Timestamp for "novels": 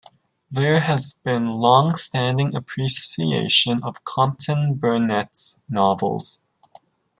5.69-6.41